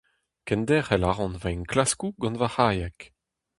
Kenderc'hel 0.47 1.03
a 1.09 1.11
ran 1.11 1.33
va 1.41 1.49
enklaskoù 1.55 2.11
gant 2.21 2.39
va 2.41 2.47
c'hayak. 2.53 2.99